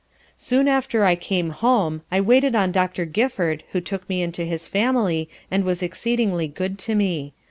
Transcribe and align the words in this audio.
Soon 0.39 0.67
after 0.67 1.05
I 1.05 1.13
came 1.13 1.51
home, 1.51 2.01
I 2.11 2.21
waited 2.21 2.55
on 2.55 2.71
Doctor 2.71 3.05
Gifford 3.05 3.63
who 3.71 3.79
took 3.79 4.09
me 4.09 4.23
into 4.23 4.45
his 4.45 4.67
family 4.67 5.29
and 5.51 5.63
was 5.63 5.83
exceedingly, 5.83 6.47
good 6.47 6.79
to 6.79 6.95
me. 6.95 7.33